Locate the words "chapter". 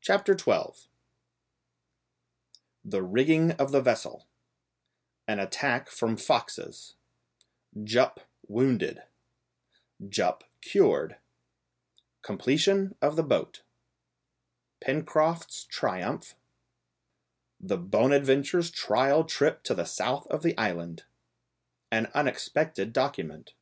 0.00-0.38